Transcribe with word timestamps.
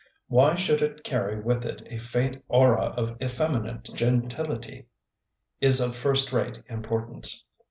why 0.29 0.55
should 0.55 0.81
it 0.81 1.03
carry 1.03 1.39
with 1.39 1.63
it 1.63 1.83
a 1.91 1.99
faint 1.99 2.43
aura 2.47 2.85
of 2.97 3.15
effeminate 3.21 3.83
gentility?— 3.93 4.87
is 5.61 5.79
of 5.79 5.95
first 5.95 6.33
rate 6.33 6.59
importance. 6.65 7.45